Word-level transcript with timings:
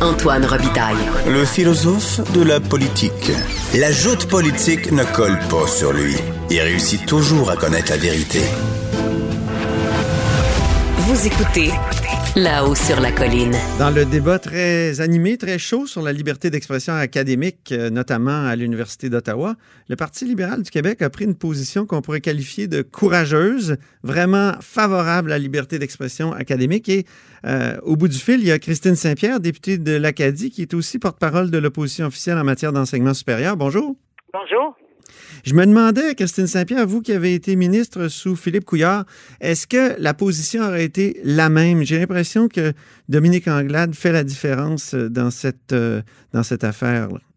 Antoine 0.00 0.44
Robitaille. 0.46 0.96
Le 1.26 1.44
philosophe 1.44 2.20
de 2.32 2.42
la 2.42 2.60
politique. 2.60 3.32
La 3.74 3.90
joute 3.90 4.26
politique 4.26 4.92
ne 4.92 5.02
colle 5.02 5.38
pas 5.50 5.66
sur 5.66 5.92
lui. 5.92 6.14
Il 6.50 6.60
réussit 6.60 7.04
toujours 7.04 7.50
à 7.50 7.56
connaître 7.56 7.90
la 7.90 7.96
vérité. 7.96 8.40
Vous 10.98 11.26
écoutez 11.26 11.72
là-haut 12.36 12.74
sur 12.74 13.00
la 13.00 13.10
colline. 13.12 13.52
Dans 13.78 13.90
le 13.90 14.04
débat 14.04 14.38
très 14.38 15.00
animé, 15.00 15.36
très 15.36 15.58
chaud 15.58 15.86
sur 15.86 16.02
la 16.02 16.12
liberté 16.12 16.50
d'expression 16.50 16.94
académique, 16.94 17.72
euh, 17.72 17.90
notamment 17.90 18.46
à 18.46 18.56
l'Université 18.56 19.10
d'Ottawa, 19.10 19.56
le 19.88 19.96
Parti 19.96 20.24
libéral 20.24 20.62
du 20.62 20.70
Québec 20.70 21.02
a 21.02 21.10
pris 21.10 21.24
une 21.24 21.34
position 21.34 21.86
qu'on 21.86 22.00
pourrait 22.00 22.20
qualifier 22.20 22.68
de 22.68 22.82
courageuse, 22.82 23.76
vraiment 24.02 24.52
favorable 24.60 25.32
à 25.32 25.34
la 25.34 25.38
liberté 25.38 25.78
d'expression 25.78 26.32
académique. 26.32 26.88
Et 26.88 27.04
euh, 27.44 27.76
au 27.82 27.96
bout 27.96 28.08
du 28.08 28.18
fil, 28.18 28.40
il 28.40 28.46
y 28.46 28.52
a 28.52 28.58
Christine 28.58 28.94
Saint-Pierre, 28.94 29.40
députée 29.40 29.76
de 29.76 29.96
l'Acadie, 29.96 30.50
qui 30.50 30.62
est 30.62 30.74
aussi 30.74 30.98
porte-parole 30.98 31.50
de 31.50 31.58
l'opposition 31.58 32.06
officielle 32.06 32.38
en 32.38 32.44
matière 32.44 32.72
d'enseignement 32.72 33.14
supérieur. 33.14 33.56
Bonjour. 33.56 33.96
Bonjour. 34.32 34.77
Je 35.44 35.54
me 35.54 35.64
demandais, 35.64 36.14
Christine 36.14 36.46
Saint-Pierre, 36.46 36.86
vous 36.86 37.00
qui 37.00 37.12
avez 37.12 37.34
été 37.34 37.56
ministre 37.56 38.08
sous 38.08 38.36
Philippe 38.36 38.64
Couillard, 38.64 39.04
est-ce 39.40 39.66
que 39.66 40.00
la 40.00 40.14
position 40.14 40.62
aurait 40.62 40.84
été 40.84 41.20
la 41.24 41.48
même? 41.48 41.82
J'ai 41.82 41.98
l'impression 41.98 42.48
que 42.48 42.72
Dominique 43.08 43.48
Anglade 43.48 43.94
fait 43.94 44.12
la 44.12 44.24
différence 44.24 44.94
dans 44.94 45.30
cette, 45.30 45.72
euh, 45.72 46.02
cette 46.42 46.64
affaire. 46.64 47.08
-là. 47.08 47.27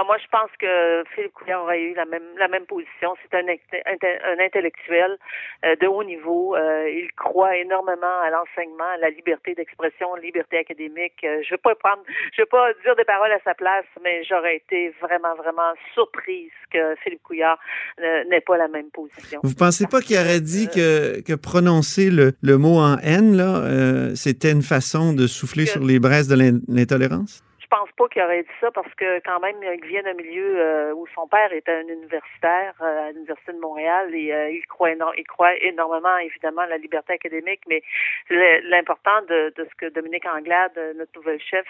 Ah, 0.00 0.04
moi, 0.06 0.16
je 0.16 0.28
pense 0.32 0.50
que 0.58 1.04
Philippe 1.14 1.34
Couillard 1.34 1.62
aurait 1.62 1.82
eu 1.82 1.94
la 1.94 2.06
même 2.06 2.22
la 2.38 2.48
même 2.48 2.64
position. 2.64 3.12
C'est 3.20 3.36
un, 3.36 3.44
un, 3.44 4.44
intellectuel 4.46 5.18
euh, 5.66 5.76
de 5.76 5.86
haut 5.86 6.04
niveau. 6.04 6.56
Euh, 6.56 6.88
il 6.88 7.12
croit 7.12 7.54
énormément 7.58 8.16
à 8.24 8.30
l'enseignement, 8.30 8.88
à 8.94 8.96
la 8.96 9.10
liberté 9.10 9.54
d'expression, 9.54 10.14
liberté 10.14 10.56
académique. 10.56 11.20
Euh, 11.22 11.42
je 11.44 11.50
veux 11.50 11.58
pas 11.58 11.74
prendre, 11.74 12.02
je 12.32 12.40
veux 12.40 12.46
pas 12.46 12.72
dire 12.82 12.96
des 12.96 13.04
paroles 13.04 13.32
à 13.32 13.40
sa 13.44 13.52
place, 13.52 13.84
mais 14.02 14.24
j'aurais 14.24 14.56
été 14.56 14.94
vraiment 15.02 15.34
vraiment 15.34 15.74
surprise 15.92 16.52
que 16.72 16.94
Philippe 17.04 17.22
Couillard 17.22 17.58
n'ait 17.98 18.40
pas 18.40 18.56
la 18.56 18.68
même 18.68 18.90
position. 18.90 19.40
Vous 19.42 19.54
pensez 19.54 19.86
pas 19.86 20.00
qu'il 20.00 20.16
aurait 20.16 20.40
dit 20.40 20.68
que 20.68 21.20
que 21.20 21.34
prononcer 21.34 22.10
le, 22.10 22.32
le 22.40 22.56
mot 22.56 22.78
en 22.78 22.96
haine 23.02 23.36
là, 23.36 24.14
c'était 24.14 24.52
une 24.52 24.62
façon 24.62 25.12
de 25.12 25.26
souffler 25.26 25.66
sur 25.66 25.84
les 25.84 25.98
braises 25.98 26.28
de 26.28 26.36
l'intolérance? 26.68 27.42
Pense 27.70 27.88
pas 27.96 28.08
qu'il 28.08 28.20
aurait 28.22 28.42
dit 28.42 28.58
ça 28.60 28.70
parce 28.72 28.92
que 28.94 29.20
quand 29.20 29.40
même 29.40 29.56
il 29.62 29.86
vient 29.86 30.02
d'un 30.02 30.14
milieu 30.14 30.58
euh, 30.58 30.92
où 30.92 31.06
son 31.14 31.26
père 31.28 31.52
était 31.52 31.72
un 31.72 31.86
universitaire 31.86 32.74
euh, 32.82 33.08
à 33.08 33.12
l'université 33.12 33.52
de 33.52 33.60
Montréal 33.60 34.14
et 34.14 34.32
euh, 34.32 34.50
il 34.50 34.66
croit 34.66 34.90
il 34.90 35.26
croit 35.26 35.54
énormément 35.62 36.16
évidemment 36.18 36.62
à 36.62 36.66
la 36.66 36.78
liberté 36.78 37.14
académique, 37.14 37.60
mais 37.68 37.82
l'important 38.28 39.22
de, 39.28 39.52
de, 39.56 39.64
ce 39.64 39.74
que 39.76 39.92
Dominique 39.92 40.26
Anglade, 40.26 40.72
notre 40.96 41.12
nouvel 41.16 41.40
chef, 41.40 41.66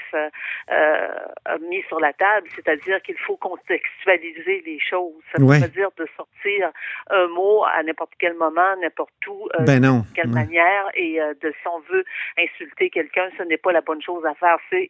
a 0.69 1.59
mis 1.59 1.83
sur 1.89 2.01
la 2.01 2.13
table, 2.15 2.49
c'est-à-dire 2.55 3.03
qu'il 3.03 3.19
faut 3.19 3.37
contextualiser 3.37 4.63
les 4.65 4.79
choses. 4.81 5.13
Ça 5.33 5.43
veut 5.43 5.69
dire 5.69 5.91
de 5.99 6.07
sortir 6.17 6.71
un 7.11 7.27
mot 7.29 7.65
à 7.65 7.83
n'importe 7.83 8.13
quel 8.19 8.35
moment, 8.35 8.77
n'importe 8.81 9.27
où, 9.29 9.49
ben 9.61 9.81
de 9.81 10.15
quelle 10.15 10.31
manière 10.31 10.89
et 10.95 11.19
de 11.19 11.53
si 11.61 11.69
on 11.69 11.81
veut 11.81 12.05
insulter 12.39 12.89
quelqu'un, 12.89 13.29
ce 13.37 13.43
n'est 13.43 13.59
pas 13.59 13.73
la 13.73 13.83
bonne 13.83 14.03
chose 14.03 14.25
à 14.25 14.35
faire. 14.35 14.57
C'est 14.71 14.89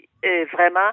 vraiment 0.52 0.90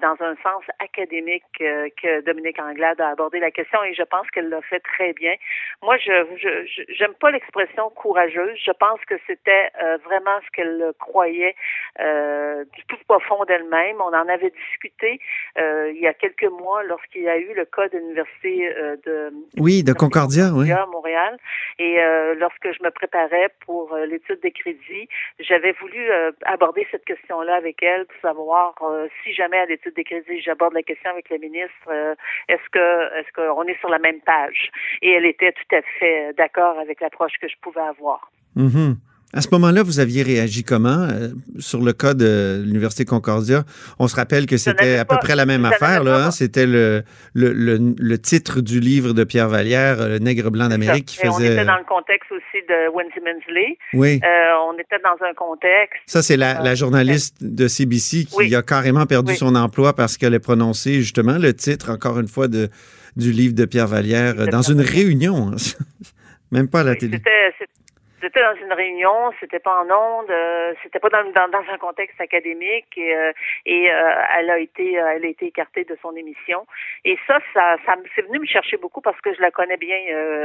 dans 0.00 0.16
un 0.20 0.34
sens 0.42 0.62
académique 0.78 1.44
euh, 1.60 1.88
que 2.00 2.20
Dominique 2.22 2.58
Anglade 2.60 3.00
a 3.00 3.10
abordé 3.10 3.38
la 3.38 3.50
question 3.50 3.82
et 3.84 3.94
je 3.94 4.02
pense 4.02 4.28
qu'elle 4.30 4.48
l'a 4.48 4.62
fait 4.62 4.80
très 4.80 5.12
bien. 5.12 5.34
Moi, 5.82 5.96
je 5.98 6.12
j'aime 6.88 7.14
pas 7.14 7.30
l'expression 7.30 7.90
courageuse. 7.90 8.58
Je 8.64 8.72
pense 8.72 9.00
que 9.06 9.14
c'était 9.26 9.70
euh, 9.82 9.96
vraiment 10.04 10.38
ce 10.44 10.50
qu'elle 10.52 10.92
croyait 10.98 11.54
du 11.98 12.82
tout 12.88 12.96
profond 13.08 13.44
d'elle-même. 13.44 13.96
On 14.00 14.12
en 14.12 14.28
avait 14.28 14.50
discuté 14.50 15.20
il 15.56 15.98
y 16.00 16.06
a 16.06 16.14
quelques 16.14 16.50
mois 16.50 16.82
lorsqu'il 16.84 17.22
y 17.22 17.28
a 17.28 17.38
eu 17.38 17.54
le 17.54 17.64
cas 17.64 17.88
de 17.88 17.98
l'université 17.98 18.68
de 19.04 19.32
oui 19.58 19.82
de 19.82 19.92
Concordia, 19.92 20.50
oui. 20.52 20.70
à 20.70 20.86
Montréal. 20.86 21.38
Et 21.78 21.98
lorsque 22.38 22.70
je 22.72 22.82
me 22.82 22.90
préparais 22.90 23.48
pour 23.64 23.96
l'étude 23.96 24.40
des 24.40 24.50
crédits, 24.50 25.08
j'avais 25.38 25.72
voulu 25.72 26.10
aborder 26.44 26.86
cette 26.90 27.04
question-là 27.04 27.54
avec 27.56 27.82
elle 27.82 28.06
pour 28.06 28.20
savoir 28.20 28.74
si 29.22 29.32
jamais 29.32 29.45
à 29.54 29.66
l'étude 29.66 29.94
des 29.94 30.04
crédits, 30.04 30.40
j'aborde 30.40 30.74
la 30.74 30.82
question 30.82 31.10
avec 31.10 31.28
le 31.30 31.38
ministre, 31.38 31.88
euh, 31.88 32.14
est-ce 32.48 32.68
que 32.70 33.18
est-ce 33.18 33.32
qu'on 33.32 33.64
est 33.64 33.78
sur 33.80 33.88
la 33.88 33.98
même 33.98 34.20
page? 34.20 34.70
Et 35.02 35.12
elle 35.12 35.26
était 35.26 35.52
tout 35.52 35.76
à 35.76 35.82
fait 35.98 36.32
d'accord 36.36 36.78
avec 36.78 37.00
l'approche 37.00 37.34
que 37.40 37.48
je 37.48 37.56
pouvais 37.60 37.80
avoir. 37.80 38.30
Mm-hmm. 38.56 38.96
À 39.34 39.40
ce 39.42 39.48
moment-là, 39.52 39.82
vous 39.82 39.98
aviez 39.98 40.22
réagi 40.22 40.62
comment 40.62 41.08
euh, 41.10 41.28
sur 41.58 41.82
le 41.82 41.92
cas 41.92 42.14
de 42.14 42.62
l'Université 42.64 43.04
Concordia? 43.04 43.64
On 43.98 44.06
se 44.06 44.14
rappelle 44.14 44.46
que 44.46 44.56
c'était 44.56 44.96
à 44.96 45.04
peu 45.04 45.16
près 45.20 45.34
la 45.34 45.46
même 45.46 45.64
affaire. 45.64 46.04
Là, 46.04 46.26
hein? 46.26 46.30
C'était 46.30 46.64
le, 46.64 47.02
le, 47.34 47.52
le, 47.52 48.18
titre 48.18 48.60
du 48.60 48.78
livre 48.78 49.12
de 49.12 49.24
Pierre 49.24 49.48
Vallière, 49.48 50.08
Le 50.08 50.18
Nègre 50.18 50.50
blanc 50.50 50.68
d'Amérique, 50.68 51.06
qui 51.06 51.16
faisait... 51.16 51.28
On 51.28 51.40
était 51.40 51.64
dans 51.64 51.76
le 51.76 51.84
contexte 51.84 52.30
aussi 52.30 52.64
de 52.68 52.88
Wendy 52.94 53.18
Mensley. 53.20 53.78
Oui. 53.94 54.20
Euh, 54.24 54.28
on 54.70 54.74
était 54.78 55.02
dans 55.02 55.26
un 55.26 55.34
contexte... 55.34 56.00
Ça, 56.06 56.22
c'est 56.22 56.36
la, 56.36 56.62
la, 56.62 56.74
journaliste 56.74 57.42
de 57.42 57.66
CBC 57.66 58.26
qui 58.26 58.54
a 58.54 58.62
carrément 58.62 59.06
perdu 59.06 59.34
son 59.34 59.54
emploi 59.56 59.94
parce 59.94 60.16
qu'elle 60.16 60.34
a 60.34 60.40
prononcé 60.40 60.94
justement 60.94 61.36
le 61.36 61.52
titre, 61.52 61.90
encore 61.90 62.20
une 62.20 62.28
fois, 62.28 62.48
de, 62.48 62.68
du 63.16 63.32
livre 63.32 63.54
de 63.54 63.64
Pierre 63.64 63.88
Vallière 63.88 64.46
dans 64.46 64.62
une 64.62 64.80
réunion. 64.80 65.50
Même 66.52 66.68
pas 66.68 66.80
à 66.80 66.84
la 66.84 66.94
télé. 66.94 67.16
C'était 67.16 67.30
dans 68.22 68.56
une 68.60 68.72
réunion, 68.72 69.32
c'était 69.40 69.58
pas 69.58 69.82
en 69.82 69.90
ondes, 69.90 70.30
euh, 70.30 70.74
c'était 70.82 70.98
pas 70.98 71.10
dans, 71.10 71.24
dans, 71.32 71.48
dans, 71.48 71.64
un 71.72 71.78
contexte 71.78 72.20
académique 72.20 72.86
et, 72.96 73.14
euh, 73.14 73.32
et 73.66 73.90
euh, 73.92 74.14
elle 74.38 74.50
a 74.50 74.58
été 74.58 74.94
elle 74.94 75.24
a 75.24 75.28
été 75.28 75.46
écartée 75.46 75.84
de 75.84 75.96
son 76.00 76.14
émission. 76.16 76.66
Et 77.04 77.18
ça, 77.26 77.38
ça, 77.52 77.76
ça 77.84 77.94
c'est 78.14 78.22
venu 78.22 78.40
me 78.40 78.46
chercher 78.46 78.76
beaucoup 78.78 79.00
parce 79.00 79.20
que 79.20 79.34
je 79.34 79.40
la 79.40 79.50
connais 79.50 79.76
bien 79.76 79.98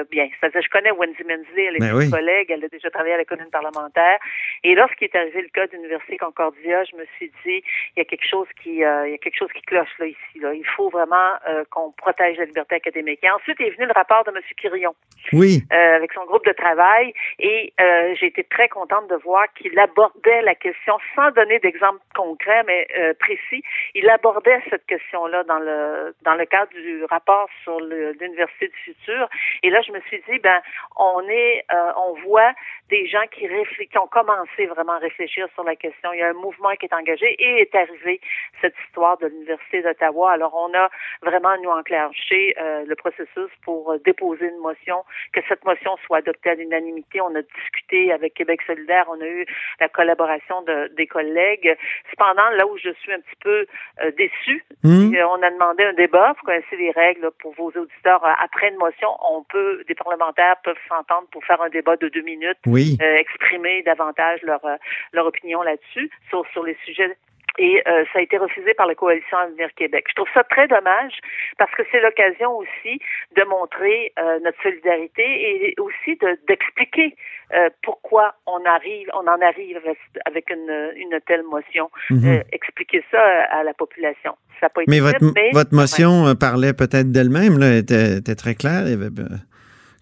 bien. 0.10 0.30
C'est-à-dire 0.40 0.62
je 0.62 0.70
connais 0.70 0.92
Wendy 0.92 1.24
Mensley, 1.24 1.66
elle 1.66 1.76
est 1.76 1.80
ben 1.80 2.00
une 2.00 2.12
collègue, 2.12 2.52
elle 2.52 2.64
a 2.64 2.68
déjà 2.68 2.90
travaillé 2.90 3.14
à 3.14 3.18
la 3.18 3.26
commune 3.26 3.50
parlementaire. 3.52 4.20
Et 4.64 4.76
lorsqu'il 4.76 5.06
est 5.06 5.16
arrivé 5.16 5.42
le 5.42 5.50
cas 5.50 5.68
d'Université 5.68 6.18
Concordia, 6.18 6.84
je 6.84 6.96
me 6.98 7.06
suis 7.18 7.32
dit 7.46 7.64
il 7.96 8.00
y 8.00 8.02
a 8.02 8.06
quelque 8.06 8.28
chose 8.28 8.48
qui 8.62 8.76
il 8.76 8.80
y 8.80 8.84
a 8.84 9.18
quelque 9.18 9.38
chose 9.38 9.52
qui 9.54 9.62
cloche 9.62 9.98
là 10.00 10.08
ici. 10.08 10.40
Là. 10.40 10.54
Il 10.54 10.66
faut 10.76 10.90
vraiment 10.90 11.38
qu'on 11.70 11.92
protège 11.92 12.38
la 12.38 12.46
liberté 12.46 12.76
académique. 12.76 13.20
Et 13.24 13.30
ensuite 13.30 13.60
est 13.62 13.72
venu 13.72 13.86
le 13.86 13.94
rapport 13.94 14.24
de 14.24 14.32
M. 14.32 14.42
Quirion. 14.58 14.96
Oui. 15.34 15.64
avec 15.70 16.12
son 16.14 16.26
groupe 16.26 16.46
de 16.46 16.52
travail 16.52 17.14
et 17.40 17.61
euh, 17.80 18.16
j'ai 18.16 18.28
été 18.28 18.44
très 18.44 18.70
contente 18.70 19.08
de 19.08 19.16
voir 19.16 19.46
qu'il 19.54 19.78
abordait 19.80 20.42
la 20.42 20.56
question 20.56 20.98
sans 21.16 21.32
donner 21.32 21.60
d'exemple 21.60 22.00
concret, 22.16 22.64
mais 22.66 22.88
euh, 22.98 23.14
précis. 23.20 23.64
Il 23.96 24.10
abordait 24.10 24.62
cette 24.70 24.86
question-là 24.86 25.44
dans 25.44 25.60
le 25.60 26.16
dans 26.24 26.36
le 26.36 26.46
cadre 26.46 26.72
du 26.74 27.04
rapport 27.06 27.50
sur 27.64 27.80
l'université 27.80 28.68
du 28.68 28.78
futur. 28.78 29.30
Et 29.64 29.70
là, 29.70 29.82
je 29.82 29.92
me 29.92 30.00
suis 30.02 30.22
dit, 30.30 30.40
ben, 30.40 30.62
on 30.98 31.28
est, 31.28 31.64
euh, 31.74 31.92
on 31.98 32.14
voit 32.28 32.54
des 32.90 33.08
gens 33.08 33.26
qui, 33.32 33.48
qui 33.88 33.98
ont 33.98 34.08
commencé 34.08 34.66
vraiment 34.68 34.94
à 34.94 35.00
réfléchir 35.00 35.48
sur 35.54 35.64
la 35.64 35.76
question. 35.76 36.14
Il 36.14 36.20
y 36.20 36.24
a 36.24 36.30
un 36.30 36.34
mouvement 36.34 36.72
qui 36.76 36.86
est 36.86 36.94
engagé 36.94 37.28
et 37.40 37.62
est 37.62 37.76
arrivé 37.76 38.20
cette 38.62 38.76
histoire 38.88 39.18
de 39.18 39.28
l'université 39.28 39.82
d'Ottawa. 39.82 40.32
Alors, 40.32 40.54
on 40.56 40.74
a 40.78 40.90
vraiment 41.22 41.56
nous 41.62 41.70
enclenché 41.70 42.56
euh, 42.60 42.84
le 42.86 42.96
processus 42.96 43.50
pour 43.64 43.96
déposer 44.06 44.48
une 44.48 44.60
motion, 44.60 45.04
que 45.34 45.42
cette 45.48 45.66
motion 45.66 45.98
soit 46.06 46.18
adoptée 46.18 46.52
à 46.52 46.56
l'unanimité. 46.56 47.22
On 47.22 47.36
a 47.36 47.42
discuté 47.42 48.12
avec 48.12 48.34
Québec 48.34 48.62
solidaire, 48.66 49.06
on 49.10 49.20
a 49.22 49.28
eu 49.28 49.46
la 49.80 49.90
collaboration 49.90 50.62
de, 50.64 50.92
des 50.96 51.08
collègues. 51.08 51.76
Cependant, 52.12 52.50
là 52.52 52.68
où 52.68 52.78
je 52.78 52.92
suis 53.02 53.14
un 53.14 53.20
petit 53.20 53.40
peu 53.42 53.66
euh, 54.02 54.12
déçue, 54.12 54.64
mmh. 54.84 55.16
on 55.30 55.42
a 55.42 55.50
demandé 55.50 55.84
un 55.84 55.94
débat. 55.94 56.34
Vous 56.38 56.46
connaissez 56.46 56.78
les 56.78 56.92
règles 56.92 57.32
pour 57.40 57.54
vos 57.54 57.72
auditeurs. 57.72 58.24
Après 58.40 58.70
une 58.70 58.78
motion, 58.78 59.10
on 59.30 59.44
peut, 59.44 59.84
des 59.88 59.96
parlementaires 59.96 60.56
peuvent 60.64 60.76
s'entendre 60.88 61.28
pour 61.32 61.44
faire 61.46 61.62
un 61.62 61.70
débat 61.70 61.96
de 61.98 62.10
deux 62.10 62.22
minutes, 62.22 62.58
euh, 62.68 63.16
exprimer 63.16 63.82
davantage 63.84 64.42
leur 64.44 64.64
euh, 64.66 64.76
leur 65.14 65.26
opinion 65.26 65.62
là-dessus 65.62 66.10
sur 66.30 66.46
sur 66.52 66.64
les 66.64 66.78
sujets 66.86 67.16
et 67.58 67.82
euh, 67.88 68.06
ça 68.14 68.20
a 68.20 68.22
été 68.22 68.38
refusé 68.38 68.74
par 68.74 68.88
la 68.88 68.96
coalition 68.96 69.38
Avenir 69.38 69.70
Québec. 69.76 70.06
Je 70.10 70.16
trouve 70.16 70.28
ça 70.34 70.44
très 70.44 70.68
dommage 70.68 71.14
parce 71.58 71.72
que 71.76 71.84
c'est 71.92 72.02
l'occasion 72.02 72.58
aussi 72.58 73.00
de 73.36 73.44
montrer 73.44 74.14
euh, 74.20 74.40
notre 74.44 74.62
solidarité 74.62 75.24
et 75.24 75.76
aussi 75.80 76.18
d'expliquer 76.48 77.16
euh, 77.54 77.70
pourquoi 77.84 78.36
on 78.46 78.64
arrive, 78.66 79.10
on 79.14 79.28
en 79.28 79.42
arrive 79.42 79.80
avec 80.26 80.50
une, 80.50 80.92
une 80.96 81.20
telle 81.28 81.44
motion. 81.44 81.90
Mhm. 82.10 82.44
expliquer 82.52 83.04
ça 83.12 83.22
à 83.52 83.64
la 83.64 83.74
population. 83.74 84.36
Ça 84.60 84.70
pas 84.70 84.84
été 84.84 84.92
mais, 84.92 85.00
votre, 85.00 85.26
votre 85.54 85.74
motion 85.74 86.36
parlait 86.40 86.74
peut-être 86.74 87.12
d'elle-même, 87.12 87.58
là, 87.60 87.78
était, 87.78 88.18
était 88.18 88.36
très 88.36 88.56
claire. 88.56 88.84
Il 88.86 88.92
y 88.92 88.94
avait 88.94 89.10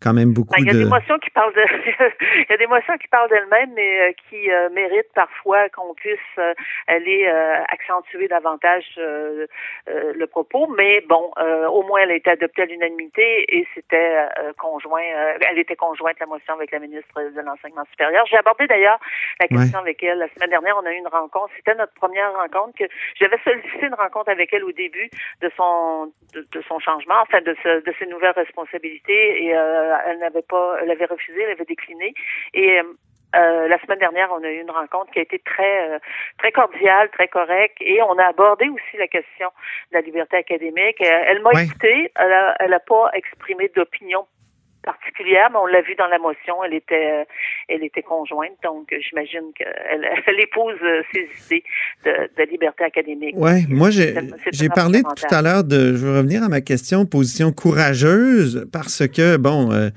quand 0.01 0.13
même 0.13 0.33
beaucoup 0.33 0.55
ben. 0.55 0.63
Il 0.63 0.67
y 0.67 0.69
a 0.69 0.83
des 0.83 0.89
motions 0.89 1.17
qui 1.19 1.29
parlent 1.29 1.53
de... 1.53 1.61
il 2.37 2.45
y 2.49 2.53
a 2.53 2.57
des 2.57 2.67
motions 2.67 2.97
qui 2.97 3.07
parlent 3.07 3.29
d'elles-mêmes, 3.29 3.71
mais 3.75 4.01
euh, 4.01 4.11
qui 4.29 4.49
euh, 4.49 4.69
méritent 4.69 5.13
parfois 5.13 5.69
qu'on 5.69 5.93
puisse 5.93 6.19
euh, 6.37 6.53
aller 6.87 7.27
accentuer 7.69 8.27
davantage 8.27 8.85
le 8.97 10.25
propos. 10.25 10.67
Mais 10.77 11.01
bon, 11.07 11.31
au 11.71 11.83
moins, 11.83 12.01
elle 12.01 12.11
a 12.11 12.15
été 12.15 12.29
adoptée 12.29 12.63
à 12.63 12.65
l'unanimité 12.65 13.45
et 13.49 13.67
c'était 13.73 14.27
conjoint. 14.57 15.01
elle 15.49 15.59
était 15.59 15.75
conjointe, 15.75 16.19
la 16.19 16.25
motion, 16.25 16.53
avec 16.55 16.71
la 16.71 16.79
ministre 16.79 17.21
de 17.21 17.41
l'Enseignement 17.41 17.85
supérieur. 17.91 18.25
J'ai 18.29 18.37
abordé 18.37 18.67
d'ailleurs 18.67 18.99
la 19.39 19.47
question 19.47 19.79
avec 19.79 20.01
elle. 20.03 20.19
La 20.19 20.29
semaine 20.29 20.49
dernière, 20.49 20.77
on 20.81 20.85
a 20.85 20.91
eu 20.91 20.97
une 20.97 21.07
rencontre. 21.07 21.51
C'était 21.57 21.75
notre 21.75 21.93
première 21.93 22.33
rencontre 22.33 22.77
que 22.77 22.85
j'avais 23.19 23.37
sollicité 23.43 23.87
une 23.87 23.95
rencontre 23.95 24.29
avec 24.29 24.53
elle 24.53 24.63
au 24.63 24.71
début 24.71 25.09
de 25.41 25.51
son 25.55 26.11
de, 26.33 26.61
son 26.67 26.79
changement, 26.79 27.21
enfin 27.21 27.41
de, 27.41 27.55
de 27.63 27.93
ses 27.97 28.05
nouvelles 28.05 28.33
responsabilités 28.35 29.45
et 29.45 29.53
elle 30.07 30.19
n'avait 30.19 30.41
pas, 30.41 30.77
elle 30.81 30.91
avait 30.91 31.05
refusé, 31.05 31.41
elle 31.41 31.51
avait 31.51 31.65
décliné. 31.65 32.13
Et 32.53 32.79
euh, 33.35 33.67
la 33.67 33.79
semaine 33.81 33.99
dernière, 33.99 34.29
on 34.31 34.43
a 34.43 34.49
eu 34.49 34.61
une 34.61 34.71
rencontre 34.71 35.11
qui 35.11 35.19
a 35.19 35.21
été 35.21 35.39
très 35.39 35.89
euh, 35.89 35.99
très 36.39 36.51
cordiale, 36.51 37.09
très 37.11 37.27
correcte, 37.27 37.77
et 37.79 38.01
on 38.01 38.17
a 38.17 38.25
abordé 38.25 38.67
aussi 38.69 38.97
la 38.97 39.07
question 39.07 39.49
de 39.91 39.97
la 39.97 40.01
liberté 40.01 40.37
académique. 40.37 40.99
Elle, 40.99 41.41
m'a 41.41 41.61
écouté, 41.61 42.11
elle 42.15 42.33
a, 42.33 42.55
elle 42.59 42.73
a 42.73 42.79
pas 42.79 43.11
exprimé 43.13 43.71
d'opinion 43.75 44.25
particulière, 44.83 45.49
mais 45.51 45.57
on 45.57 45.65
l'a 45.65 45.81
vu 45.81 45.95
dans 45.95 46.07
la 46.07 46.17
motion, 46.19 46.63
elle 46.63 46.73
était, 46.73 47.21
euh, 47.21 47.23
elle 47.67 47.83
était 47.83 48.01
conjointe, 48.01 48.53
donc 48.63 48.93
j'imagine 49.07 49.51
qu'elle 49.55 50.07
elle 50.27 50.39
épouse 50.39 50.77
euh, 50.81 51.01
ses 51.13 51.29
idées 51.45 51.63
de, 52.05 52.49
liberté 52.49 52.83
académique. 52.83 53.35
Oui, 53.37 53.65
moi 53.69 53.89
j'ai 53.89 54.13
parlé 54.69 55.01
tout 55.01 55.35
à 55.35 55.41
l'heure 55.41 55.63
de, 55.63 55.93
je 55.93 56.05
veux 56.05 56.17
revenir 56.17 56.43
à 56.43 56.49
ma 56.49 56.61
question, 56.61 57.05
position 57.05 57.51
courageuse, 57.51 58.67
parce 58.71 59.07
que, 59.07 59.37
bon, 59.37 59.71
euh, 59.71 59.89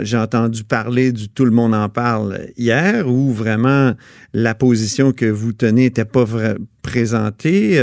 j'ai 0.00 0.18
entendu 0.18 0.64
parler 0.64 1.12
du 1.12 1.28
tout 1.28 1.44
le 1.44 1.50
monde 1.50 1.74
en 1.74 1.88
parle 1.88 2.38
hier, 2.56 3.08
où 3.08 3.32
vraiment 3.32 3.92
la 4.32 4.54
position 4.54 5.12
que 5.12 5.26
vous 5.26 5.52
tenez 5.52 5.84
n'était 5.86 6.04
pas 6.04 6.24
présentée, 6.86 7.76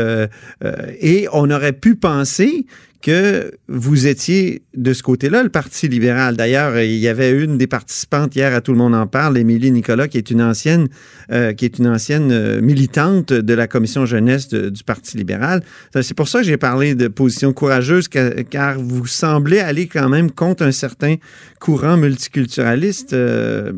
et 1.01 1.27
on 1.33 1.51
aurait 1.51 1.73
pu 1.73 1.95
penser 1.95 2.65
que 3.03 3.51
vous 3.67 4.07
étiez 4.07 4.63
de 4.73 4.93
ce 4.93 5.03
côté-là, 5.03 5.43
le 5.43 5.49
Parti 5.49 5.89
libéral. 5.89 6.37
D'ailleurs, 6.37 6.79
il 6.79 6.95
y 6.95 7.09
avait 7.09 7.31
une 7.31 7.57
des 7.57 7.67
participantes 7.67 8.33
hier 8.35 8.55
à 8.55 8.61
Tout 8.61 8.71
le 8.71 8.77
monde 8.77 8.95
en 8.95 9.07
parle, 9.07 9.37
Émilie 9.37 9.71
Nicolas, 9.71 10.07
qui 10.07 10.17
est 10.17 10.31
une 10.31 10.41
ancienne, 10.41 10.87
euh, 11.29 11.51
qui 11.51 11.65
est 11.65 11.77
une 11.79 11.87
ancienne 11.87 12.31
euh, 12.31 12.61
militante 12.61 13.33
de 13.33 13.53
la 13.53 13.67
commission 13.67 14.05
jeunesse 14.05 14.47
du 14.47 14.83
Parti 14.85 15.17
libéral. 15.17 15.61
C'est 16.01 16.15
pour 16.15 16.29
ça 16.29 16.39
que 16.39 16.45
j'ai 16.45 16.57
parlé 16.57 16.95
de 16.95 17.09
position 17.09 17.51
courageuse, 17.51 18.07
car, 18.07 18.79
vous 18.79 19.05
semblez 19.05 19.59
aller 19.59 19.87
quand 19.87 20.07
même 20.07 20.31
contre 20.31 20.63
un 20.63 20.71
certain 20.71 21.15
courant 21.59 21.97
multiculturaliste 21.97 23.13
euh, 23.13 23.73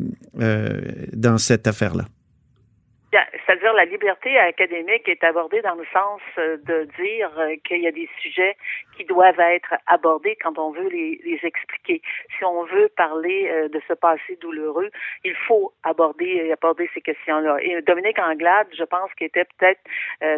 dans 1.14 1.40
cette 1.40 1.66
affaire-là 1.66 2.06
la 3.74 3.86
liberté 3.86 4.38
académique 4.38 5.08
est 5.08 5.24
abordée 5.24 5.62
dans 5.62 5.76
le 5.76 5.86
sens 5.94 6.22
euh, 6.38 6.58
de 6.58 6.88
dire 7.02 7.32
euh, 7.38 7.56
qu'il 7.64 7.82
y 7.82 7.88
a 7.88 7.92
des 7.92 8.10
sujets 8.22 8.56
qui 8.98 9.06
doivent 9.06 9.40
être 9.40 9.76
abordés 9.88 10.38
quand 10.42 10.58
on 10.58 10.72
veut 10.72 10.90
les, 10.90 11.40
expliquer. 11.44 12.02
Si 12.38 12.46
on 12.46 12.64
veut 12.64 12.90
parler 12.96 13.50
euh, 13.50 13.68
de 13.70 13.82
ce 13.88 13.94
passé 13.94 14.38
douloureux, 14.42 14.90
il 15.24 15.36
faut 15.48 15.74
aborder 15.84 16.52
aborder 16.52 16.90
ces 16.94 17.02
questions-là. 17.02 17.58
Et 17.62 17.82
Dominique 17.82 18.20
Anglade, 18.20 18.68
je 18.78 18.84
pense 18.84 19.14
qu'il 19.14 19.28
était 19.28 19.46
peut-être 19.58 19.82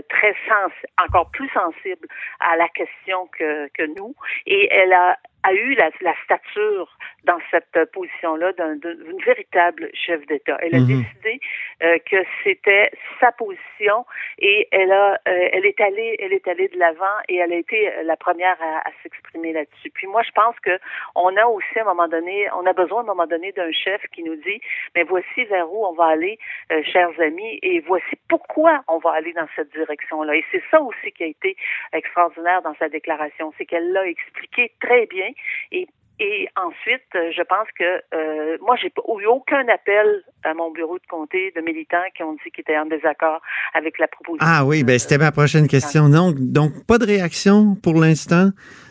très 0.09 0.35
sens 0.47 0.71
encore 1.01 1.29
plus 1.31 1.49
sensible 1.49 2.07
à 2.39 2.55
la 2.57 2.67
question 2.69 3.27
que, 3.37 3.67
que 3.69 3.83
nous, 3.97 4.15
et 4.45 4.67
elle 4.71 4.93
a 4.93 5.17
a 5.47 5.53
eu 5.53 5.75
la, 5.75 5.89
la 6.01 6.13
stature 6.23 6.97
dans 7.23 7.39
cette 7.51 7.91
position-là 7.91 8.53
d'une 8.53 9.23
véritable 9.25 9.89
chef 9.93 10.25
d'État. 10.27 10.57
Elle 10.61 10.75
a 10.75 10.79
mhm. 10.79 10.87
décidé 10.87 11.39
euh, 11.83 11.97
que 12.09 12.17
c'était 12.43 12.91
sa 13.19 13.31
position 13.31 14.05
et 14.39 14.67
elle 14.71 14.91
a, 14.91 15.13
euh, 15.27 15.49
elle 15.53 15.65
est 15.65 15.79
allée, 15.81 16.15
elle 16.19 16.33
est 16.33 16.47
allée 16.47 16.67
de 16.67 16.77
l'avant 16.77 17.17
et 17.27 17.37
elle 17.37 17.53
a 17.53 17.57
été 17.57 17.91
la 18.03 18.15
première 18.15 18.57
à, 18.61 18.87
à 18.87 18.91
s'exprimer 19.03 19.53
là-dessus. 19.53 19.89
Puis 19.91 20.07
moi, 20.07 20.21
je 20.23 20.31
pense 20.31 20.55
que 20.59 20.79
on 21.15 21.35
a 21.37 21.45
aussi 21.45 21.79
à 21.79 21.81
un 21.81 21.85
moment 21.85 22.07
donné, 22.07 22.47
on 22.55 22.65
a 22.65 22.73
besoin 22.73 22.99
à 22.99 23.03
un 23.03 23.07
moment 23.07 23.27
donné 23.27 23.51
d'un 23.51 23.71
chef 23.71 24.01
qui 24.13 24.23
nous 24.23 24.35
dit, 24.35 24.61
mais 24.95 25.03
voici 25.03 25.45
vers 25.45 25.71
où 25.71 25.85
on 25.85 25.93
va 25.93 26.05
aller, 26.05 26.37
euh, 26.71 26.81
chers 26.83 27.19
amis, 27.19 27.59
et 27.61 27.79
voici 27.81 28.15
pourquoi 28.29 28.83
on 28.87 28.97
va 28.97 29.11
aller 29.11 29.33
dans 29.33 29.47
cette 29.55 29.71
direction-là. 29.71 30.35
Et 30.35 30.45
c'est 30.51 30.63
ça 30.71 30.81
aussi 30.81 31.11
qui 31.11 31.23
a 31.23 31.27
été 31.27 31.55
extraordinaire 31.93 32.61
dans 32.61 32.75
sa 32.75 32.89
déclaration, 32.89 33.53
c'est 33.57 33.65
qu'elle 33.65 33.91
l'a 33.91 34.07
expliqué 34.07 34.71
très 34.79 35.05
bien 35.07 35.29
et 35.71 35.87
et 36.19 36.47
ensuite, 36.55 37.03
euh, 37.15 37.31
je 37.35 37.43
pense 37.43 37.67
que 37.77 37.83
euh, 38.15 38.57
moi, 38.61 38.75
j'ai 38.81 38.87
eu 38.87 39.25
aucun 39.27 39.67
appel 39.67 40.23
à 40.43 40.53
mon 40.55 40.71
bureau 40.71 40.97
de 40.97 41.05
comté 41.07 41.53
de 41.55 41.61
militants 41.61 41.97
qui 42.15 42.23
ont 42.23 42.33
dit 42.33 42.51
qu'ils 42.51 42.61
étaient 42.61 42.77
en 42.77 42.87
désaccord 42.87 43.39
avec 43.75 43.99
la 43.99 44.07
proposition. 44.07 44.47
Ah 44.49 44.65
oui, 44.65 44.83
ben 44.83 44.97
c'était 44.97 45.19
ma 45.19 45.31
prochaine 45.31 45.67
question. 45.67 46.09
Donc, 46.09 46.35
donc 46.39 46.71
pas 46.87 46.97
de 46.97 47.05
réaction 47.05 47.75
pour 47.75 48.01
l'instant? 48.01 48.49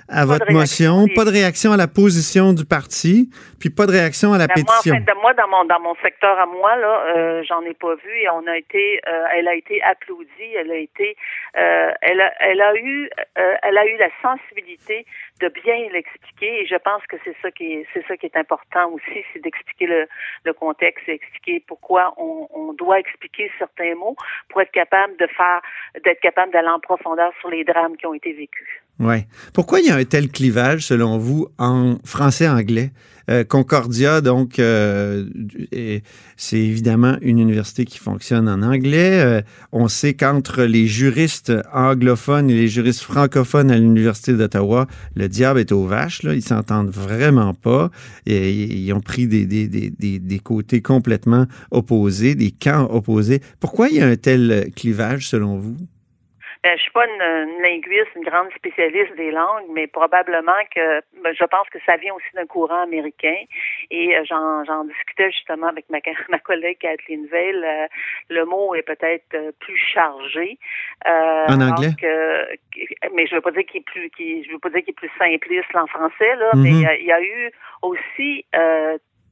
À 0.09 0.25
votre 0.25 0.53
motion, 0.53 1.07
pas 1.15 1.25
de 1.25 1.31
réaction 1.31 1.73
à 1.73 1.77
la 1.77 1.89
position 1.89 2.53
du 2.53 2.65
parti, 2.65 3.29
puis 3.59 3.71
pas 3.71 3.87
de 3.87 3.93
réaction 3.93 4.33
à 4.33 4.39
la 4.39 4.49
pétition. 4.49 4.95
Moi, 4.95 5.03
en 5.03 5.05
fait, 5.05 5.21
moi, 5.21 5.35
dans 5.35 5.49
mon 5.49 5.65
dans 5.65 5.81
mon 5.81 5.95
secteur 5.97 6.39
à 6.39 6.47
moi 6.47 6.77
là, 6.77 7.17
euh, 7.17 7.43
j'en 7.45 7.63
ai 7.63 7.75
pas 7.75 7.95
vu 7.97 8.13
et 8.23 8.29
on 8.31 8.47
a 8.47 8.57
été, 8.57 9.01
euh, 9.07 9.25
elle 9.35 9.49
a 9.49 9.55
été 9.55 9.83
applaudie, 9.83 10.55
elle 10.57 10.71
a 10.71 10.77
été, 10.77 11.17
euh, 11.57 11.93
elle 12.03 12.21
a, 12.21 12.33
elle 12.41 12.61
a 12.61 12.77
eu, 12.77 13.11
euh, 13.39 13.55
elle 13.63 13.79
a 13.79 13.87
eu 13.87 13.97
la 13.97 14.11
sensibilité 14.23 15.07
de 15.41 15.49
bien 15.49 15.89
l'expliquer 15.93 16.63
et 16.63 16.67
je 16.67 16.77
pense 16.77 17.03
que 17.09 17.17
c'est 17.25 17.37
ça 17.43 17.51
qui 17.51 17.73
est, 17.73 17.87
c'est 17.93 18.07
ça 18.07 18.17
qui 18.17 18.27
est 18.27 18.37
important 18.37 18.91
aussi, 18.91 19.25
c'est 19.33 19.43
d'expliquer 19.43 19.87
le, 19.87 20.07
le 20.45 20.53
contexte, 20.53 21.09
expliquer 21.09 21.65
pourquoi 21.67 22.15
on, 22.17 22.49
on 22.55 22.73
doit 22.73 23.01
expliquer 23.01 23.51
certains 23.59 23.95
mots 23.95 24.17
pour 24.49 24.61
être 24.63 24.73
capable 24.73 25.17
de 25.17 25.27
faire, 25.27 25.61
d'être 26.05 26.21
capable 26.21 26.53
d'aller 26.53 26.69
en 26.69 26.81
profondeur 26.81 27.33
sur 27.41 27.51
les 27.51 27.65
drames 27.65 27.97
qui 27.97 28.07
ont 28.07 28.15
été 28.15 28.33
vécus. 28.33 28.69
Ouais. 28.99 29.27
Pourquoi 29.53 29.81
il 29.81 29.87
y 29.87 29.91
a 29.91 29.97
un 29.97 30.05
tel 30.05 30.31
clivage, 30.31 30.87
selon 30.87 31.19
vous, 31.19 31.49
en 31.59 31.99
français-anglais? 32.05 32.93
Euh, 33.29 33.45
Concordia, 33.45 34.21
donc, 34.21 34.59
euh, 34.59 35.27
c'est 36.37 36.59
évidemment 36.59 37.17
une 37.23 37.39
université 37.39 37.85
qui 37.85 37.99
fonctionne 37.99 38.49
en 38.49 38.63
anglais. 38.63 39.21
Euh, 39.21 39.43
on 39.73 39.89
sait 39.89 40.15
qu'entre 40.15 40.63
les 40.63 40.87
juristes 40.87 41.53
anglophones 41.73 42.51
et 42.51 42.55
les 42.55 42.69
juristes 42.69 43.03
francophones 43.03 43.71
à 43.71 43.79
l'Université 43.79 44.33
d'Ottawa, 44.35 44.87
le 45.17 45.29
diable 45.29 45.59
est 45.61 45.73
aux 45.73 45.87
vaches. 45.87 46.23
Là. 46.23 46.35
Ils 46.35 46.43
s'entendent 46.43 46.91
vraiment 46.91 47.53
pas. 47.53 47.91
Et, 48.27 48.53
ils 48.53 48.93
ont 48.93 49.01
pris 49.01 49.27
des, 49.27 49.45
des, 49.45 49.67
des, 49.67 49.91
des, 49.91 50.39
côtés 50.39 50.81
complètement 50.81 51.47
opposés, 51.71 52.35
des 52.35 52.53
camps 52.53 52.89
opposés. 52.91 53.41
Pourquoi 53.59 53.89
il 53.89 53.97
y 53.97 54.01
a 54.01 54.07
un 54.07 54.17
tel 54.17 54.71
clivage, 54.77 55.29
selon 55.29 55.59
vous? 55.59 55.77
Je 56.67 56.71
ben, 56.71 56.79
je 56.79 56.83
suis 56.83 56.91
pas 56.91 57.07
une, 57.07 57.63
linguiste, 57.63 58.11
une 58.17 58.25
grande 58.25 58.51
spécialiste 58.57 59.15
des 59.17 59.31
langues, 59.31 59.67
mais 59.71 59.87
probablement 59.87 60.61
que 60.75 61.01
ben, 61.23 61.33
je 61.33 61.45
pense 61.45 61.69
que 61.71 61.79
ça 61.87 61.97
vient 61.97 62.13
aussi 62.15 62.27
d'un 62.35 62.47
courant 62.47 62.83
américain. 62.83 63.37
Et 63.91 64.17
euh, 64.17 64.25
j'en 64.25 64.85
discutais 64.85 65.31
justement 65.31 65.69
avec 65.69 65.89
ma, 65.91 65.99
ma 66.29 66.39
collègue 66.41 66.79
Kathleen 66.79 67.27
Veil. 67.27 67.55
Euh, 67.55 67.87
le 68.31 68.45
mot 68.47 68.75
est 68.75 68.83
peut-être 68.83 69.35
euh, 69.35 69.53
plus 69.61 69.79
chargé. 69.79 70.59
en 71.05 71.61
anglais? 71.61 71.95
mais 73.15 73.27
je 73.27 73.35
veux 73.37 73.41
pas 73.41 73.53
dire 73.53 73.65
qu'il 73.67 73.81
est 73.81 73.85
plus, 73.85 74.11
je 74.19 74.53
veux 74.53 74.59
pas 74.59 74.71
dire 74.71 74.81
qu'il 74.81 74.91
est 74.91 74.93
plus 74.95 75.11
simpliste 75.19 75.75
en 75.75 75.87
français 75.87 76.35
là, 76.37 76.51
mais 76.57 76.71
mm-hmm. 76.71 76.97
il 77.01 77.07
y, 77.07 77.13
a 77.13 77.23
eu 77.23 77.51
aussi 77.83 78.45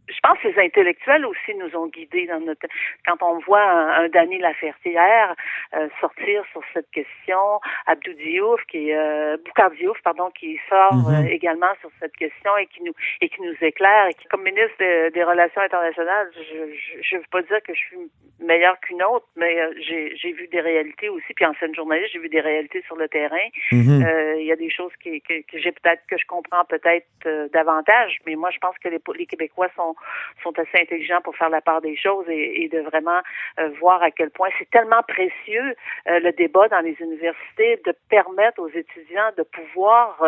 je 0.08 0.18
pense 0.22 0.38
que 0.38 0.48
les 0.48 0.58
intellectuels 0.58 1.24
aussi 1.24 1.54
nous 1.56 1.74
ont 1.78 1.86
guidés 1.86 2.26
dans 2.26 2.40
notre 2.40 2.66
quand 3.06 3.22
on 3.22 3.38
voit 3.40 3.62
un, 3.62 4.04
un 4.04 4.08
Danny 4.08 4.38
Lafertière 4.38 5.34
euh, 5.74 5.88
sortir 6.00 6.44
sur 6.52 6.62
cette 6.74 6.90
question, 6.90 7.60
Abdou 7.86 8.12
Diouf 8.12 8.60
qui 8.68 8.90
est 8.90 8.96
euh, 8.96 9.36
Diouf 9.78 10.00
pardon 10.02 10.30
qui 10.38 10.60
sort 10.68 10.94
mhm. 10.94 11.26
euh, 11.26 11.28
également 11.28 11.72
sur 11.80 11.90
cette 12.00 12.14
question 12.16 12.56
et 12.58 12.66
qui 12.66 12.82
nous 12.82 12.92
et 13.20 13.28
qui 13.28 13.40
nous 13.40 13.54
éclaire 13.62 14.06
et 14.08 14.14
qui 14.14 14.26
comme 14.26 14.42
ministre 14.42 14.76
des 14.78 15.24
Relations 15.24 15.62
internationales, 15.62 16.30
je 16.36 17.16
ne 17.16 17.20
veux 17.20 17.26
pas 17.30 17.42
dire 17.42 17.62
que 17.62 17.72
je 17.74 17.78
suis 17.78 17.96
meilleure 18.40 18.78
qu'une 18.80 19.02
autre, 19.02 19.26
mais 19.36 19.58
euh, 19.58 19.72
j'ai 19.80 20.14
j'ai 20.16 20.32
vu 20.32 20.48
des 20.48 20.60
réalités 20.60 21.08
aussi 21.08 21.32
puis 21.34 21.46
en 21.46 21.54
scène 21.54 21.74
journaliste, 21.74 22.10
j'ai 22.12 22.18
vu 22.18 22.28
des 22.28 22.40
réalités 22.40 22.82
sur 22.86 22.96
le 22.96 23.08
terrain. 23.08 23.48
Mhm. 23.72 24.04
Il 24.38 24.44
y 24.44 24.52
a 24.52 24.56
des 24.56 24.70
choses 24.70 24.92
qui, 25.02 25.20
que, 25.22 25.40
que 25.50 25.58
j'ai 25.58 25.72
peut-être 25.72 26.02
que 26.08 26.18
je 26.18 26.26
comprends 26.26 26.64
peut-être 26.64 27.06
davantage, 27.52 28.18
mais 28.26 28.34
moi 28.34 28.50
je 28.50 28.58
pense 28.58 28.76
que 28.78 28.88
les, 28.88 29.00
les 29.16 29.26
Québécois 29.26 29.68
sont 29.76 29.93
sont, 30.42 30.52
assez 30.58 30.82
intelligents 30.82 31.20
pour 31.22 31.36
faire 31.36 31.50
la 31.50 31.60
part 31.60 31.80
des 31.80 31.96
choses 31.96 32.26
et, 32.28 32.68
de 32.72 32.80
vraiment 32.80 33.20
euh, 33.58 33.68
voir 33.80 34.02
à 34.02 34.10
quel 34.10 34.30
point 34.30 34.48
c'est 34.58 34.68
tellement 34.70 35.02
précieux 35.02 35.74
euh, 36.08 36.20
le 36.20 36.32
débat 36.32 36.68
dans 36.68 36.80
les 36.80 36.96
universités 37.00 37.80
de 37.84 37.94
permettre 38.08 38.60
aux 38.60 38.68
étudiants 38.68 39.30
de 39.36 39.42
pouvoir 39.42 40.22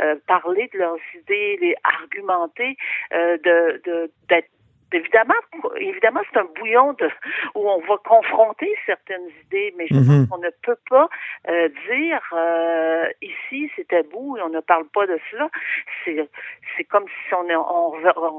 euh, 0.00 0.16
parler 0.26 0.68
de 0.72 0.78
leurs 0.78 0.98
idées, 1.14 1.58
les 1.60 1.74
argumenter, 1.84 2.76
de 3.12 4.10
d'être 4.28 4.48
évidemment, 4.92 5.34
évidemment, 5.76 6.20
c'est 6.32 6.38
un 6.38 6.48
bouillon 6.58 6.92
de, 6.94 7.08
où 7.54 7.68
on 7.68 7.80
va 7.80 7.96
confronter 8.04 8.72
certaines 8.86 9.28
idées, 9.46 9.74
mais 9.76 9.86
je 9.88 9.94
mhm. 9.94 10.06
pense 10.06 10.28
qu'on 10.28 10.44
ne 10.44 10.50
peut 10.62 10.78
pas 10.88 11.08
dire 11.46 12.20
ici 13.22 13.70
c'est 13.76 13.88
tabou 13.88 14.36
et 14.36 14.42
on 14.42 14.48
ne 14.48 14.60
parle 14.60 14.86
pas 14.88 15.06
de 15.06 15.18
cela. 15.30 15.48
C'est 16.04 16.28
c'est 16.76 16.84
comme 16.84 17.06
si 17.06 17.34
on, 17.34 17.46
on, 17.50 17.90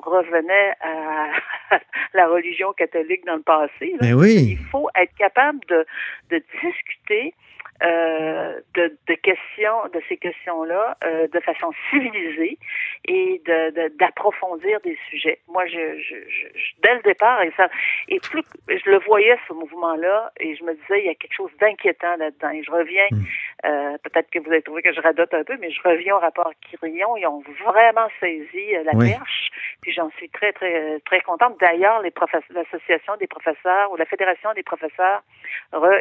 revenait 0.01 0.74
à 0.81 1.27
la 2.13 2.27
religion 2.27 2.74
catholique 2.74 3.25
dans 3.25 3.36
le 3.36 3.41
passé. 3.41 3.96
Mais 4.01 4.13
oui. 4.13 4.58
Il 4.58 4.65
faut 4.70 4.89
être 4.96 5.13
capable 5.15 5.60
de, 5.67 5.86
de 6.29 6.43
discuter 6.62 7.34
euh, 7.83 8.59
de, 8.75 8.95
de, 9.07 9.13
questions, 9.15 9.88
de 9.93 10.01
ces 10.07 10.17
questions-là, 10.17 10.97
euh, 11.03 11.27
de 11.27 11.39
façon 11.39 11.71
civilisée 11.89 12.57
et 13.05 13.41
de 13.45 13.89
d'approfondir 13.97 14.79
des 14.81 14.97
sujets. 15.09 15.39
Moi, 15.47 15.65
je, 15.65 16.00
je, 16.00 16.15
je, 16.29 16.47
dès 16.83 16.95
le 16.95 17.01
départ, 17.01 17.41
et 17.41 17.51
ça, 17.57 17.67
et 18.07 18.19
plus 18.19 18.43
je 18.67 18.89
le 18.89 19.00
voyais 19.00 19.38
ce 19.47 19.53
mouvement-là, 19.53 20.31
et 20.39 20.55
je 20.55 20.63
me 20.63 20.73
disais, 20.73 21.00
il 21.00 21.05
y 21.05 21.09
a 21.09 21.15
quelque 21.15 21.33
chose 21.33 21.51
d'inquiétant 21.59 22.15
là-dedans. 22.17 22.50
Et 22.51 22.63
je 22.63 22.71
reviens, 22.71 23.07
hmm. 23.11 23.23
euh, 23.65 23.97
peut-être 24.03 24.29
que 24.29 24.39
vous 24.39 24.51
avez 24.51 24.61
trouvé 24.61 24.81
que 24.81 24.93
je 24.93 25.01
radote 25.01 25.33
un 25.33 25.43
peu, 25.43 25.57
mais 25.59 25.71
je 25.71 25.81
reviens 25.83 26.15
au 26.15 26.19
rapport 26.19 26.51
Quirion. 26.61 27.17
Ils 27.17 27.27
ont 27.27 27.43
vraiment 27.65 28.07
saisi 28.19 28.75
euh, 28.75 28.83
la 28.83 28.91
perche, 28.91 29.50
puis 29.81 29.91
j'en 29.91 30.09
suis 30.11 30.29
très, 30.29 30.51
très, 30.53 31.00
très 31.00 31.21
contente. 31.21 31.59
D'ailleurs, 31.59 32.01
les 32.01 32.13
l'association 32.51 33.17
des 33.17 33.27
professeurs 33.27 33.91
ou 33.91 33.95
la 33.95 34.05
fédération 34.05 34.53
des 34.53 34.63
professeurs 34.63 35.23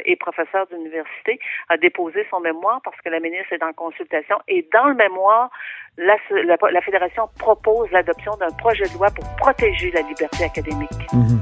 et 0.05 0.17
professeurs 0.17 0.67
d'université 0.67 1.41
a 1.71 1.77
déposé 1.77 2.27
son 2.31 2.41
mémoire 2.41 2.81
parce 2.85 2.97
que 3.01 3.09
la 3.09 3.21
ministre 3.21 3.53
est 3.53 3.63
en 3.63 3.73
consultation. 3.73 4.37
Et 4.49 4.69
dans 4.73 4.89
le 4.89 4.95
mémoire, 4.95 5.51
la, 5.97 6.17
la, 6.45 6.81
Fédération 6.81 7.29
propose 7.39 7.91
l'adoption 7.93 8.33
d'un 8.37 8.51
projet 8.59 8.85
de 8.85 8.95
loi 8.95 9.09
pour 9.15 9.25
protéger 9.37 9.91
la 9.93 10.03
liberté 10.03 10.45
académique. 10.45 10.91
Mhm. 11.13 11.41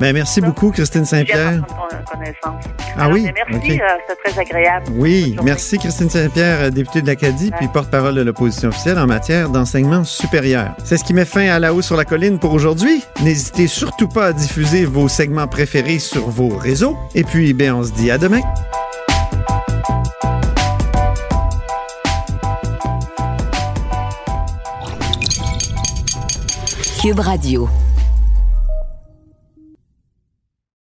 Ben, 0.00 0.12
merci 0.12 0.40
beaucoup, 0.40 0.72
Christine 0.72 1.04
Saint-Pierre. 1.04 1.62
Ah 2.98 3.08
oui? 3.08 3.30
Merci, 3.48 3.80
euh, 3.80 3.86
c'est 4.08 4.16
très 4.16 4.40
agréable. 4.40 4.86
Oui, 4.96 5.36
merci, 5.44 5.78
Christine 5.78 6.10
Saint-Pierre, 6.10 6.60
euh, 6.62 6.70
députée 6.70 7.02
de 7.02 7.06
l'Acadie, 7.06 7.52
puis 7.56 7.68
porte-parole 7.68 8.16
de 8.16 8.22
l'opposition 8.22 8.70
officielle 8.70 8.98
en 8.98 9.06
matière 9.06 9.48
d'enseignement 9.48 10.02
supérieur. 10.02 10.74
C'est 10.84 10.96
ce 10.96 11.04
qui 11.04 11.14
met 11.14 11.24
fin 11.24 11.48
à 11.48 11.60
La 11.60 11.72
Haut 11.72 11.82
sur 11.82 11.96
la 11.96 12.04
Colline 12.04 12.40
pour 12.40 12.52
aujourd'hui. 12.52 13.04
N'hésitez 13.22 13.68
surtout 13.68 14.08
pas 14.08 14.26
à 14.26 14.32
diffuser 14.32 14.84
vos 14.84 15.06
segments 15.08 15.46
préférés 15.46 16.00
sur 16.00 16.28
vos 16.28 16.56
réseaux. 16.56 16.96
Et 17.14 17.22
puis, 17.22 17.52
ben, 17.54 17.72
on 17.74 17.84
se 17.84 17.92
dit 17.92 18.10
à 18.10 18.18
demain. 18.18 18.40
Cube 27.02 27.18
Radio. 27.18 27.91